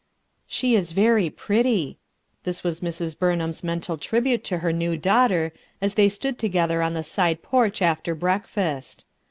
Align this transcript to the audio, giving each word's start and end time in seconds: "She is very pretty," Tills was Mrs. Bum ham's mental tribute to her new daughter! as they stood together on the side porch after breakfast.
"She 0.47 0.73
is 0.73 0.93
very 0.93 1.29
pretty," 1.29 1.99
Tills 2.43 2.63
was 2.63 2.79
Mrs. 2.79 3.15
Bum 3.19 3.39
ham's 3.39 3.63
mental 3.63 3.99
tribute 3.99 4.43
to 4.45 4.57
her 4.57 4.73
new 4.73 4.97
daughter! 4.97 5.53
as 5.79 5.93
they 5.93 6.09
stood 6.09 6.39
together 6.39 6.81
on 6.81 6.95
the 6.95 7.03
side 7.03 7.43
porch 7.43 7.83
after 7.83 8.15
breakfast. 8.15 9.05